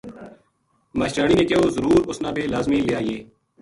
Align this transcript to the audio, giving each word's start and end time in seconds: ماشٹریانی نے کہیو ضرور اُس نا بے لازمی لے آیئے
ماشٹریانی 0.97 1.35
نے 1.39 1.45
کہیو 1.47 1.63
ضرور 1.75 1.99
اُس 2.09 2.17
نا 2.23 2.29
بے 2.35 2.41
لازمی 2.53 2.79
لے 2.87 2.93
آیئے 2.99 3.19